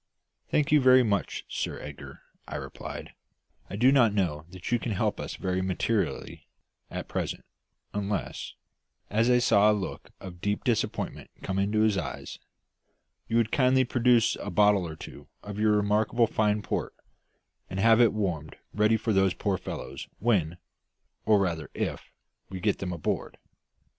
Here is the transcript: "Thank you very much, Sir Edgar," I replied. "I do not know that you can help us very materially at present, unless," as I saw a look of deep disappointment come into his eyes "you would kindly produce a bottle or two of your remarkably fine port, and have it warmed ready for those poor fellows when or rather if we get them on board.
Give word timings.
"Thank 0.49 0.71
you 0.71 0.81
very 0.81 1.03
much, 1.03 1.45
Sir 1.47 1.79
Edgar," 1.79 2.23
I 2.47 2.55
replied. 2.55 3.11
"I 3.69 3.75
do 3.75 3.91
not 3.91 4.15
know 4.15 4.47
that 4.49 4.71
you 4.71 4.79
can 4.79 4.93
help 4.93 5.19
us 5.19 5.35
very 5.35 5.61
materially 5.61 6.47
at 6.89 7.07
present, 7.07 7.45
unless," 7.93 8.55
as 9.11 9.29
I 9.29 9.37
saw 9.37 9.69
a 9.71 9.77
look 9.77 10.09
of 10.19 10.41
deep 10.41 10.63
disappointment 10.63 11.29
come 11.43 11.59
into 11.59 11.81
his 11.81 11.99
eyes 11.99 12.39
"you 13.27 13.37
would 13.37 13.51
kindly 13.51 13.83
produce 13.83 14.35
a 14.37 14.49
bottle 14.49 14.87
or 14.87 14.95
two 14.95 15.27
of 15.43 15.59
your 15.59 15.73
remarkably 15.73 16.25
fine 16.25 16.63
port, 16.63 16.95
and 17.69 17.79
have 17.79 18.01
it 18.01 18.11
warmed 18.11 18.55
ready 18.73 18.97
for 18.97 19.13
those 19.13 19.35
poor 19.35 19.59
fellows 19.59 20.07
when 20.17 20.57
or 21.27 21.39
rather 21.39 21.69
if 21.75 22.09
we 22.49 22.59
get 22.59 22.79
them 22.79 22.91
on 22.91 23.01
board. 23.01 23.37